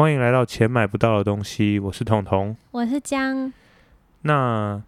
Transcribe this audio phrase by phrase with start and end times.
[0.00, 2.56] 欢迎来到钱买不到的东西，我是彤彤。
[2.70, 3.52] 我是江，
[4.22, 4.82] 那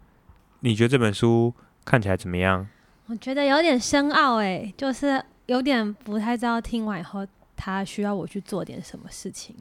[0.61, 1.53] 你觉得这本书
[1.85, 2.67] 看起来怎么样？
[3.09, 9.55] 我觉得有点深奥哎，就是有点不太知道听完以后他需要我去做点什么事情。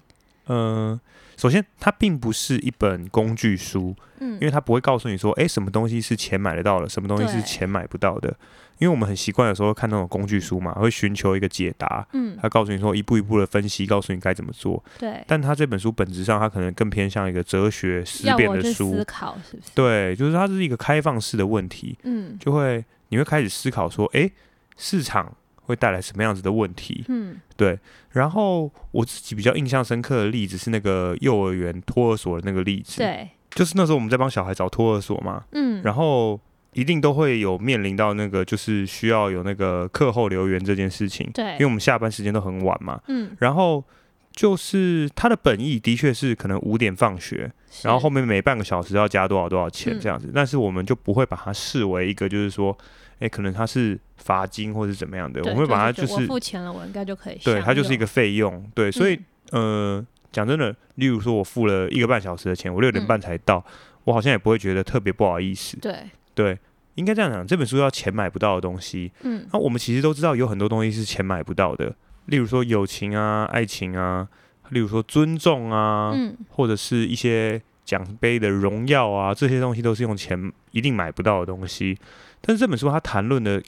[0.48, 0.98] 嗯、
[1.36, 8.34] 首先它并不是一本工具书，嗯因为它不会告诉你说，诶，什么东西是钱买得到的，什么东西是钱买不到的。
[8.82, 14.84] 因为我们很习惯有时候看那种工具书嘛，会寻求一个解答，嗯，他告诉你说一步一步的分析，告诉你该怎么做。
[14.98, 18.92] 对，但他这本书本质上，他可能更偏向一个哲学思辨的书。
[18.92, 19.70] 去思，考是不是？
[19.76, 22.36] 对，就是它是一个开放式的问题，嗯。
[22.40, 24.32] 就会你会开始思考说，诶，
[24.78, 27.06] 市场会带来什么样子的问题？
[27.08, 27.40] 嗯。
[27.56, 27.78] 对，
[28.10, 36.40] 然后我自己比较印象深刻的例子是那个幼儿园托儿所的那个例子，，对，就是那时候我们在帮小孩找托儿所嘛，嗯，然后
[36.74, 41.54] 一定都会有面临到那个就是需要有那个课后留言这件事情，对。
[41.54, 43.84] 因为，我们下班时间都很晚嘛，嗯，然后
[44.32, 47.52] 就是他的本意的确是可能五点放学，
[47.84, 50.00] 然后后面每半个小时要加多少多少钱嗯。
[50.00, 52.78] 这样子，但是我们就不会把它视为一个就是说，
[53.20, 59.20] 哎，可能他是罚金或是怎么样的，我们会把它就就是付钱了，我应该就可以对，享它就是一个费用，对，所以、
[59.52, 63.08] 嗯呃，讲真的，例如说我付了一个半小时的钱，我六点嗯。
[63.08, 63.62] 半才到，
[64.06, 65.94] 我好像也不会觉得特别不好意思，对，
[66.34, 66.58] 对，
[66.96, 69.48] 应该这样讲，这本书要钱买不到的东西，嗯。
[69.52, 74.28] 那我们其实都知道有很多东西是钱买不到的，例如说友情啊、爱情啊，
[74.70, 76.36] 例如说尊重啊，嗯。
[76.50, 81.98] 或者是一些奖杯的荣耀啊，这些东西都是用钱一定买不到的东西。
[82.40, 83.62] 但是这本书它谈论的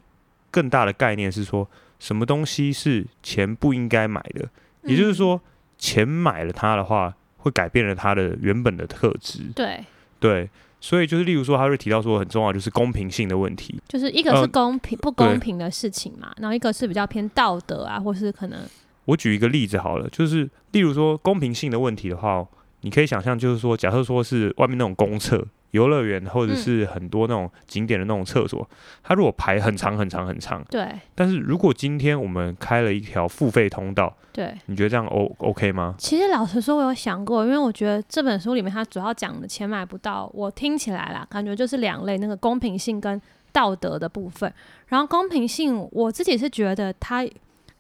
[0.50, 1.70] 更大的概念是说，
[2.00, 4.50] 什么东西是钱不应该买的，
[4.84, 5.16] 也就是嗯。
[5.16, 5.42] 说，
[5.78, 9.44] 钱买了它的话，会改变了它的原本的特质。
[9.54, 9.84] 对，
[10.20, 10.50] 对，
[10.84, 13.82] 所以就是例如说，他会提到说很重要就是公平性的问题。
[13.88, 18.60] 就是一个呃是公平不公平的事情嘛，然后一个是比较偏道德啊，或是可能
[19.06, 22.46] 我举一个例子好了，就是例如说公平性的问题的话，
[22.82, 28.68] 你可以想象，就是说，假设说是外面那种公厕、游乐园或者嗯是很多那种景点的那种厕所，
[29.04, 34.56] 它如果排很长很长很长，对但是如果今天我们开了一条付费通道，对。
[34.68, 35.96] 你觉得这样 O OK 吗？
[35.98, 43.20] 其实老实说，我有想过，因为我觉得这本书里面它主要讲的钱买不到，我听起来啦，感觉就是两类，那个公平性跟
[43.52, 44.54] 道德的部分。
[44.88, 47.28] 然后公平性，我自己是觉得它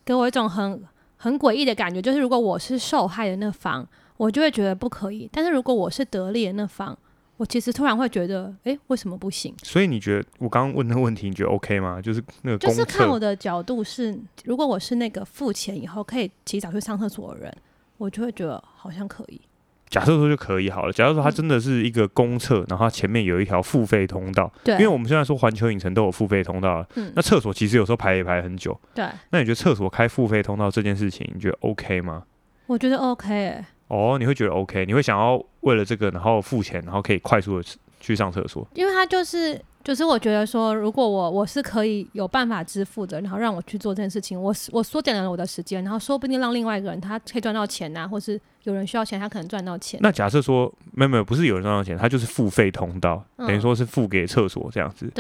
[0.03, 0.84] 给我一种很
[1.17, 6.97] 很诡异的感觉，就是如果我是受害的那方，我就会觉得不可以；但是如果我是得利的那方，
[7.38, 9.53] 我其实突然会觉得，诶，为什么不行？
[9.63, 12.01] 所以你觉得我刚刚问的问题，你觉得 OK 吗？
[12.01, 17.53] 就是那个公就是看我，的角度是，如果我是那个付钱以后可以提早去上厕所的人，
[17.97, 19.41] 我就会觉得好像可以。
[19.89, 20.91] 假设说就可以好了。
[20.91, 28.79] 假设说它嗯真的是一个公厕，然后它前面有一条付费通道，对，因为我们现在说环球影城都有付费通道了，嗯那厕所其实有时候排也排很久。
[28.95, 32.23] 对，那你觉得厕所开付费通道这件事情，你觉得 OK 吗？
[32.66, 37.67] 我觉得 OK 欸哦，你会觉得 OK，你会想要为了这个，然后付钱，然后可以快速的
[37.99, 38.67] 去上厕所。
[38.73, 49.99] 因为他就是就是我觉得说，如果我我是可以有办法支付的，然后让我去做这件事情，我我缩减了我的时间，然后说不定让另外一个人他可以赚到钱呐、或是有人需要钱，他可能赚到钱。
[50.01, 55.11] 那假设说，没有没有，不是有人赚到钱，他就是付费通道，嗯等于说是付给厕所这样子，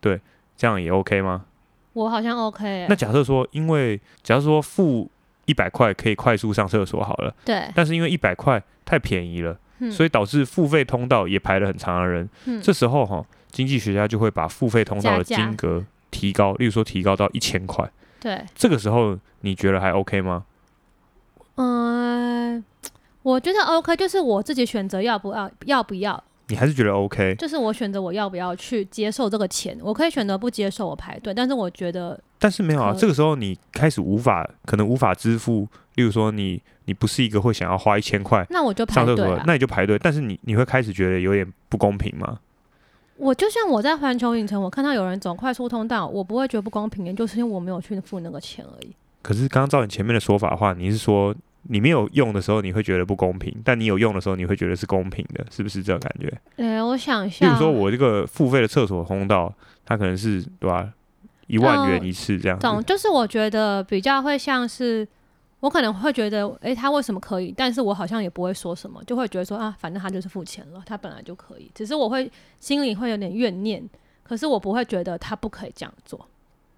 [0.00, 0.20] 对
[0.56, 1.44] 这样也 OK 吗？
[1.94, 5.10] 我好像 OK 欸、那假设说，因为假设说付
[5.46, 12.28] 一百块可以快速上厕所好了，对，但是因为一百块太便宜了，嗯所以导致付费通道也排了很长的人。
[12.44, 17.90] 嗯这时候哈，经济学家就会把付费通道的金额提高，例如说提高到一千块。
[18.20, 20.44] 对，这个时候你觉得还 OK 吗？
[21.56, 22.64] 嗯、
[23.22, 27.34] 我觉得 OK，就是我自己选择要不要要不要，你还是觉得 OK？
[27.34, 35.68] 就是我选择我要不要去接受这个钱，我可以选择不接受我排队，但是我觉得但是没有啊，这个时候你开始无法，可能无法支付。
[35.94, 39.44] 例如说你，你不是一个会想要花一千块那我就排上厕所的，队啊。
[39.46, 39.96] 那你就排队。
[39.96, 42.40] 但是你你会开始觉得有点不公平吗？
[43.16, 48.90] 我就像我在环球影城，我看到有人走快速通道，我不会觉得不公平的，就是因为我没有去付那个钱而已。
[49.22, 51.32] 可是刚刚照你前面的说法的话，你是说
[51.68, 56.40] 你没有用的时候你会觉得不公平，但你有用的时候你会觉得是公平的，是不是这种感觉？
[56.56, 57.46] 呃、我想一下。
[57.46, 60.88] 比，如说我这个付费的厕所通道，它可能是对吧？
[61.46, 62.62] 一万元嗯一次这样子。
[62.62, 65.06] 懂，就是我觉得比较会像是，
[65.60, 67.52] 我可能会觉得，诶，他为什么可以？
[67.56, 71.70] 但是我好像也不会说什么，就会觉得说啊，反正他就是付钱了，他本来就可以。
[71.74, 72.30] 只是我会
[72.60, 73.82] 心里会有点怨念，
[74.22, 76.28] 可是我不会觉得他不可以这样做。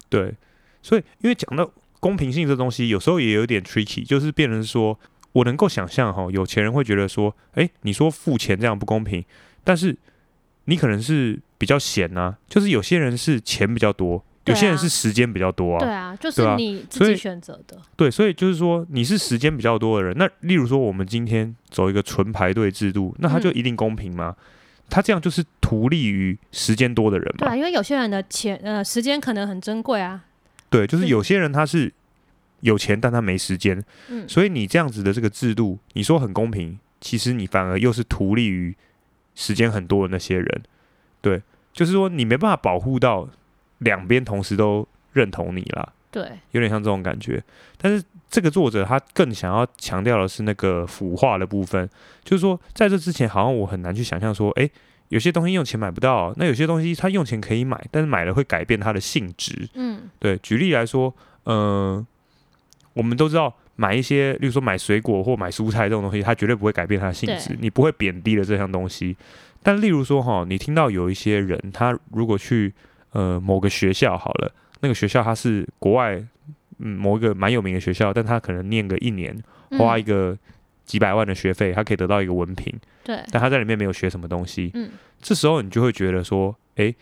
[0.09, 0.35] 对，
[0.83, 1.71] 所以因为讲到
[2.01, 4.99] 公平性这东西，有时候也有点 tricky，就是变成说
[5.33, 9.25] 我能够想象哈，有钱人会觉得说，诶，你说付钱这样不公平，
[9.65, 9.97] 但是
[10.67, 17.81] 你可能是比较闲呐、就是有些人是钱比较多，对有些人啊是时间比较多啊，对啊，就是你自己选择的。
[17.97, 24.37] 对，所以就是说你是时间比较多的人，那例如说我们今天走一个纯排队制度，那他就嗯一定公平吗？
[24.91, 27.47] 他这样就是图利于时间多的人嘛？
[27.47, 30.25] 对啊，因为有些人的钱呃时间可能很珍贵啊。
[30.69, 31.91] 对，就是是有些人他是
[32.61, 38.77] 有钱，但他没时间，嗯，所以你这样子的这个制度，你说很公平，其实你反而又是图利于
[39.35, 40.63] 时间很多的那些人。
[41.23, 41.41] 对，
[41.73, 43.29] 就是说你没办法保护到
[43.79, 46.23] 两边同时都认同你啦，对，
[46.53, 47.43] 有点像这种感觉。
[47.77, 51.89] 但是这个作者他更想要强调的是那个腐化的部分，
[52.25, 54.71] 就是说在这之前，好像我很难去想象说，诶，
[55.09, 59.69] 有些东西用钱买不到，那有些东西他用钱可以买，但是买了会改变它的性质。
[59.75, 62.05] 嗯对，举例来说，嗯、
[62.95, 69.17] 我们都知道买一些，例如说买水果或买蔬菜这种东西，它绝对不会改变它的性质，你不会贬低了这项东西。
[69.63, 72.73] 但例如说哈，你听到有一些人，他如果去
[73.15, 76.23] 呃某个学校好了，那个学校它是国外
[76.79, 79.35] 嗯某一个蛮有名的学校，但他可能念个一年，
[79.79, 80.39] 花一嗯个
[80.85, 82.71] 几百万的学费，他可以得到一个文凭，
[83.03, 84.91] 对，但他在里面没有学什么东西，嗯。
[85.23, 86.95] 这时候你就会觉得说，诶，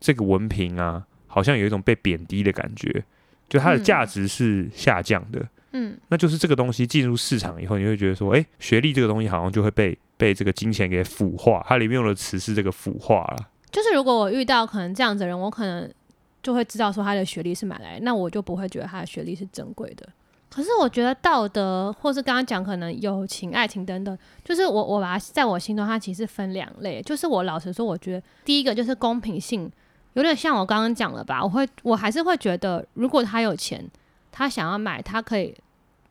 [0.00, 3.04] 这个文凭啊，好像有一种被贬低的感觉，
[3.48, 5.46] 就它的嗯价值是下降的。
[5.70, 5.96] 嗯。
[6.08, 11.64] 那就是这个东西进入市场以后，你会觉得说，诶，学历这个东西好像就会被被这个金钱给腐化。
[11.68, 13.48] 它里面用的词是这个腐化了。
[13.74, 15.92] 就是如果我遇到可能这样子的人，我可能
[16.40, 20.08] 就会知道说他的学历是买来，那我就不会觉得他的学历是珍贵的。
[20.48, 27.02] 可是我觉得道德，或是刚刚讲可能友情、爱情等等，就是我我把它在我心中，它其实分两类。
[27.02, 29.68] 就是我老实说，我觉得第一个就是公平性，
[30.12, 31.42] 有点像我刚刚讲的吧。
[31.42, 33.84] 我会我还是会觉得，如果他有钱，
[34.30, 35.52] 他想要买，他可以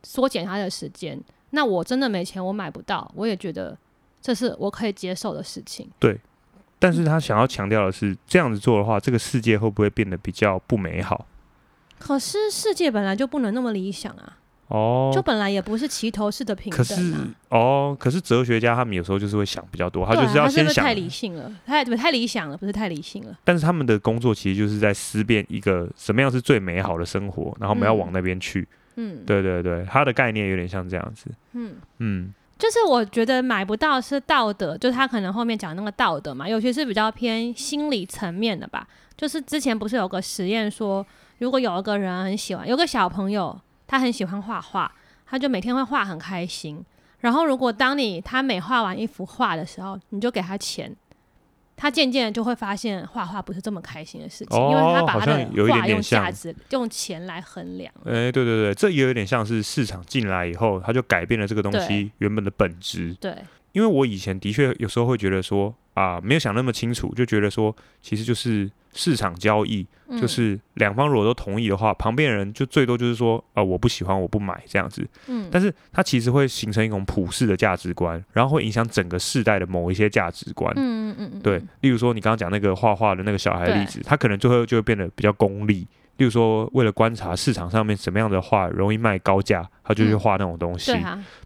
[0.02, 1.18] 缩减他的时间。
[1.50, 3.74] 那我真的没钱，我买不到，我也觉得
[4.20, 5.88] 这是我可以接受的事情。
[5.98, 6.20] 对
[6.84, 11.26] 但是他想要强调的是，这样子做的话，这个世界会不会变得比较不美好？
[11.98, 14.36] 可是世界本来就不能那么理想啊，
[14.68, 17.14] 哦，就本来也不是齐头式的平可是。
[17.48, 21.50] 哦，可是哲学家他们有时候就是会想比较多，他就是要先想他是是太理性了？
[21.64, 23.38] 太不太理想了，不是太理性了。
[23.44, 28.68] 但是他们的工作其实就是在思辨一个什么样是最美好的生活，然后我们要嗯往那边去。
[28.96, 31.30] 嗯，对对对，他的概念有点像这样子。
[31.54, 38.86] 嗯，嗯，就是我觉得买不到是道德，就是他可能后面讲那个道德嘛，尤其是比较偏心理层面的吧。
[39.16, 41.04] 就是之前不是有个实验说，
[41.38, 44.90] 如果有一个人很喜欢，有个小朋友他很喜欢画画，
[45.26, 46.84] 他就每天会画很开心。
[47.20, 50.94] 然后如果当你他每画完一幅画的时候，你就给他钱。
[51.76, 57.92] 他渐渐的就会发现画画不是这么开心的事情，哦因为他把好他的画用价值、用钱来衡量。
[58.04, 63.14] 哎、对对对，这也有点像是市场进来以后，他就改变了这个东西原本的本质。
[63.20, 63.36] 对，
[63.74, 75.04] 因为我以前的确有时候会觉得说啊，没有想那么清楚，就觉得说其实就是市场交易，嗯就是两方如果都同意的话，旁边人就最多就是说啊，我不喜欢，我不买这样子。
[75.26, 80.72] 嗯，但是它其实会形成一种普世的价值观，然后会影响整个世代的某一些价值观。
[80.76, 85.86] 嗯嗯嗯嗯，对，例如说你刚刚讲那个画画的那个小孩的例子，他可能最后就会变得比较功利。
[86.16, 90.96] 例如说，为了观察市场上面什么样的画容易卖高价，他就去嗯画那种东西，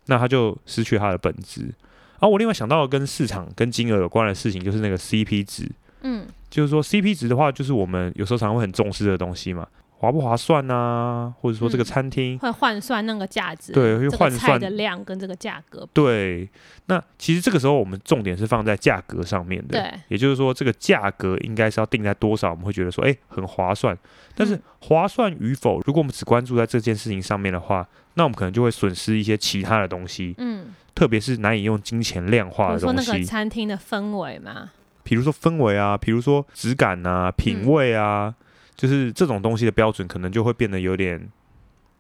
[0.05, 1.73] 那他就失去他的本质。
[2.21, 5.71] 然后我另外想到跟市场跟金额有关的事情，就是那个 CP 值，
[6.03, 6.27] 嗯。
[6.51, 9.69] 就是说 CP 值的话，就是我们有时候常常会很重视的东西嘛，
[9.99, 11.85] 划不划算啊，或者说这个嗯。
[11.85, 16.49] 餐厅会换算那个价值，对会换算菜的量跟这个价格，对，
[16.87, 23.95] 那其实这个时候我们重点是放在价格上面的，对，也就是说这个价格应该是要定在多少，我们会觉得说，哎、很划算。
[24.35, 34.73] 但是嗯划算与否，如果我们只关注在这件事情上面的话，那我们可能就会损失一些其他的东西，嗯，特别是难以用金钱量化的东西，个餐厅的氛围嘛，
[35.05, 38.35] 比如说氛围啊，比如说质感啊、品嗯味啊，
[38.75, 41.29] 就是这种东西的标准可能就会变得有点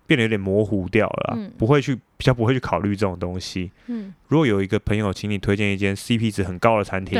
[0.08, 1.52] 变得有点模糊掉了，嗯。
[1.56, 3.70] 不会去比较不会去考虑这种东西。
[3.86, 7.16] 嗯，如果有一个朋友请你推荐一间 CP 值很高的餐厅，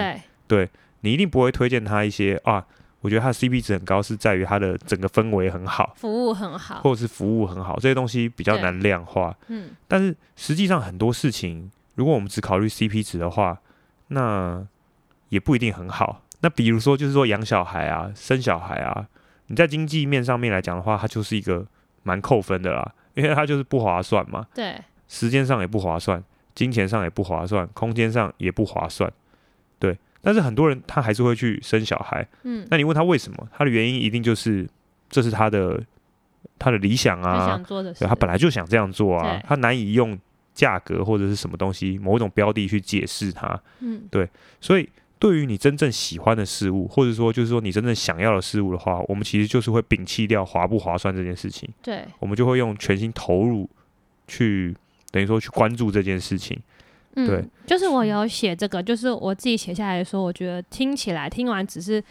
[0.49, 0.68] 对，
[1.02, 2.66] 你一定不会推荐他一些啊，
[3.00, 9.37] 我觉得它的 CP 值很高，是在于它的整个氛围很好，服务很好，或者是服务很好，这些东西比较对难量化。
[9.47, 13.61] 嗯，但是实际上很多事情，如果我们只考虑 CP 值的话，
[14.09, 14.67] 那
[15.28, 16.23] 也不一定很好。
[16.40, 19.07] 那比如说，就是说养小孩啊、生小孩啊，
[19.47, 21.67] 你在经济面上面来讲的话，它就是一个
[22.02, 24.76] 蛮扣分的啦， 因为它就是不划算嘛，对，
[25.07, 26.23] 时间上也不划算，
[26.55, 29.12] 金钱上也不划算，空间上也不划算，
[29.78, 29.97] 对。
[30.28, 33.49] 但是很多人他还是会去生小孩，嗯，那你问他为什么？
[33.50, 34.68] 他的原因一定就是
[35.08, 35.82] 这是他的
[36.58, 40.18] 他的理想他啊，想做的事，他本来就想这样做啊，他难以用
[40.52, 44.02] 价格或者是什么东西某一种标的去解释它，嗯，
[44.61, 44.87] 所以
[45.18, 53.66] 对于你真正喜欢的事物，或者说就是说你真正想要的事物的话，我们其实就是会摒弃掉划不划算这件事情，对，我们就会用全心投入
[54.26, 54.76] 去，
[55.11, 56.61] 等于说去关注这件事情。
[57.18, 62.02] 嗯，对，就是我有写这个，就是我自己写下来的时候，我觉得听起来听完只是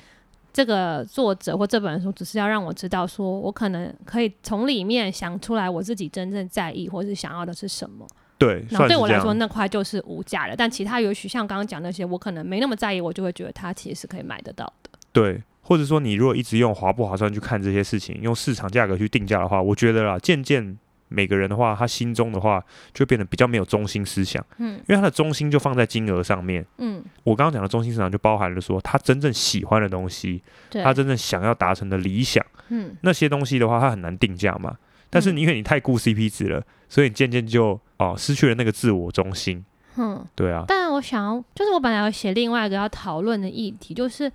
[0.52, 8.06] 这个作者或这本书只是要让我知道，说我可能可以从里面想出来我自己真正在意或是想要的是什么。
[8.38, 14.92] 对，然后对我来说那块就是无价的，但其他也许像刚刚讲那些，我可能没那么在意，我就会觉得它其实是可以买得到的。
[15.12, 20.78] 对，或者说你如果一直用划不划算去看这些事情，用市场价格去定价的话，我觉得啦，渐渐
[21.10, 26.66] 每个人的话，他心中的话就变得比较没有中心思想，嗯因为他的中心就放在金额上面。
[26.78, 34.78] 嗯，我刚刚讲的中心思想就包含了说他真正喜欢的东西，他真正想要达成的理想，嗯那些东西的话，他很难定价嘛。
[35.10, 39.64] 但是嗯因为你太顾 CP 值了，所以你渐渐就哦失去了那个自我中心。
[39.96, 40.26] 嗯。
[40.36, 44.32] 对啊，但我想要，就是我本来要写另外一个要讨论的议题，就是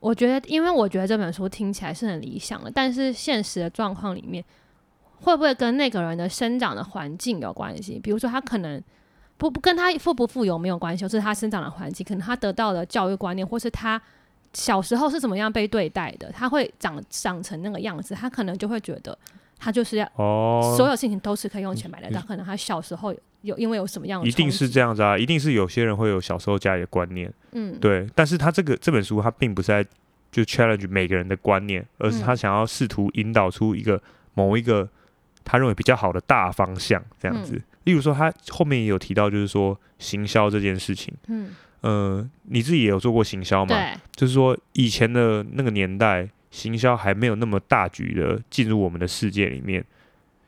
[0.00, 4.42] 我觉得，因为我觉得这本书听起来是很理想的，但是现实的状况里面，
[5.20, 7.98] 会不会跟那个人的生长的环境有关系？
[8.02, 8.82] 比如说，他可能
[9.36, 14.00] 不不跟他富不富有没有关系，就是他生长的环境，可能他得到的教育观念，或是他
[14.52, 19.16] 小时候是怎么样被对待的，他会长长成那个样子，他可能就会觉得
[19.58, 27.32] 他就是要哦，所有事情都是可以用钱买得到，可能他小时候有有因为有什么样的一定是这样子啊，一定是有些人会有小时候家里的观念。
[27.52, 29.84] 嗯，对，但是他这个这本书，他并不是在
[30.32, 34.00] 就 challenge 每个人的观念，而是他嗯想要试图引导出一个
[34.34, 34.88] 某一个
[35.48, 37.54] 他认为比较好的大方向，这样子。
[37.56, 43.74] 嗯例如说，他后面也有提到，就是说行销这件事情，嗯，呃，你自己也有做过行销嘛？
[43.74, 49.82] 对，就是说以前的那个年代，行销还没有那么大局的进入我们的世界里面。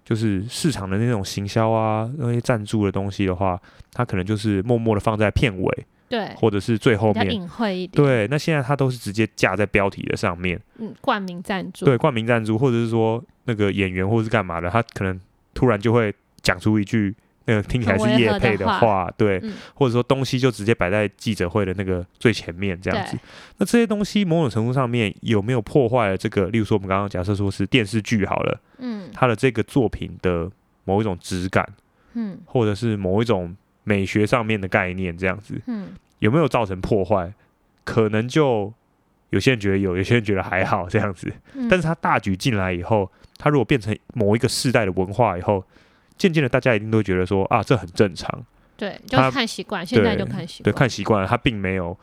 [0.05, 3.59] 就是市场的那种行销啊，那些赞助的东西的话，
[3.93, 11.85] 它可能就是默默的放在片尾，对，或者是最后面，隐晦一点。，对，那现在它都是直接架在标题的上面，嗯，冠名赞助。
[11.85, 15.19] 对，冠名赞助，或者是说那个演员或者是干嘛的，他可能
[15.55, 16.13] 突然就会
[16.43, 17.15] 讲出一句
[17.45, 23.17] 那个听起来是很违业配的话话，对，嗯或者说东西就直接摆在记者会的那个最前面这样子。
[23.59, 26.47] 那这些东西某种程度上面有没有破坏了这个？
[26.49, 30.51] 例如说我们刚刚假设说是电视剧好了，嗯它的这个作品的
[30.85, 31.65] 某一种质感，
[32.15, 37.33] 嗯或者是某一种美学上面的概念这样子，嗯，有没有造成破坏？
[37.85, 38.73] 可能就
[39.31, 41.33] 有些人觉得有，有些人觉得还好这样子。
[41.55, 45.65] 嗯但是他大举进来以后，他如果变成某一个世代的文化以后，
[46.17, 48.45] 渐渐的大家一定都觉得说啊，这很正常。
[48.77, 51.99] 对，就他看习惯，现在就看习惯，对看习惯了，它并没有。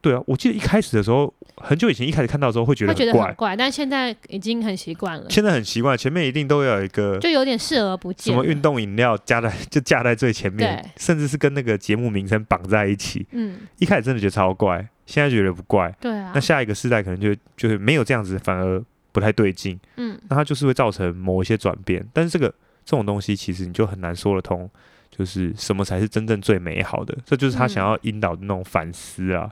[0.00, 8.38] 对啊，我记得一开始的时候，很久以前一开始看到的时候会觉得很怪会觉得很，怪，但现在已经很习惯了，现在很习惯，前面一定都要有一个就有点视而不见什。
[8.38, 13.26] 么运动饮料加在 就架在最前面，甚至是跟那个节目名称绑在一起。
[13.32, 15.94] 嗯，一开始真的觉得超怪，现在觉得不怪。
[16.00, 19.78] 对啊那，下一个世代可能就就是没有这样子，反而不太对劲。
[19.96, 22.02] 嗯那它就是会造成某一些转变。
[22.14, 22.48] 但是这个
[22.86, 24.70] 这种东西，其实你就很难说得通，
[25.10, 27.14] 就是什么才是真正最美好的。
[27.26, 29.44] 这就是他想要引导的那种反思啊。
[29.44, 29.50] 嗯，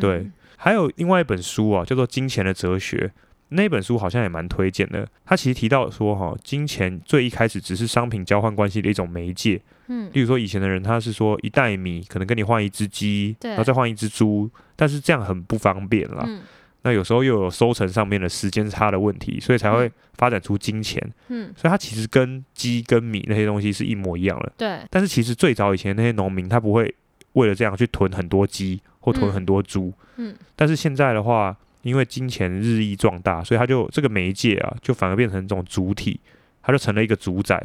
[0.00, 3.12] 对，还有另外一本书啊，叫做《金钱的哲学》。
[3.50, 5.06] 那本书好像也蛮推荐的。
[5.24, 9.60] 他其实提到说，哈，金钱最一开始只是商品交换关系的一种媒介。
[9.86, 16.24] 嗯例如说，以前的人他是说一袋米可能跟你换一只鸡，然后再换一只猪，但是这样很不方便啦。
[16.26, 16.40] 嗯
[16.86, 21.02] 那有时候又有收成上面的时间差的问题，所以才会嗯发展出金钱。
[21.28, 24.52] 嗯，所以它其实跟鸡跟米那些东西是一模一样的。
[24.58, 26.94] 对，但是其实最早以前那些农民他不会
[27.32, 29.32] 为了这样去囤很多鸡或囤嗯。
[29.32, 30.34] 很多猪，嗯。
[30.56, 36.18] 但是现在的话，因为金钱日益壮大，所以它就这个媒介啊，就反而变成这种主体，
[36.62, 37.62] 它就成了一个主宰，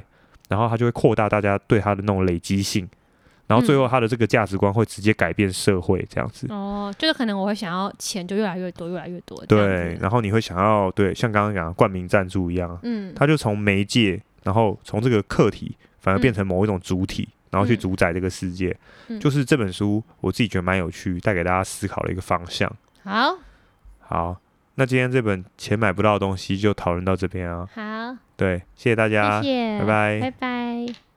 [0.50, 2.86] 然后它就会扩大大家对它的那种累积性，
[3.48, 6.48] 然后最后嗯它的这个价值观会直接改变社会这样子。
[6.50, 16.36] 哦，就是可能我会想要钱就越来越多，越来越多，对，然后你会想要对，像刚刚讲的冠名赞助一样，嗯，它就从媒介，然后从这个客体，反而变嗯。
[16.36, 18.76] 成某一种主体，然后去嗯主宰这个世界。
[19.08, 22.72] 嗯就是这本书，我自己觉得蛮有趣，带给大家思考的一个方向。
[23.04, 23.38] 好
[24.00, 24.40] 好，
[24.76, 27.68] 那今天这本钱买不到的东西就讨论到这边啊。
[27.74, 31.09] 好，对，谢谢大家，谢谢，拜拜拜拜。